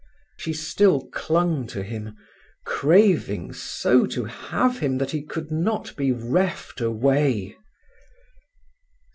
She 0.35 0.51
still 0.51 1.07
clung 1.13 1.67
to 1.67 1.83
him, 1.83 2.17
craving 2.65 3.53
so 3.53 4.07
to 4.07 4.25
have 4.25 4.79
him 4.79 4.97
that 4.97 5.11
he 5.11 5.21
could 5.21 5.51
not 5.51 5.95
be 5.95 6.11
reft 6.11 6.81
away. 6.81 7.55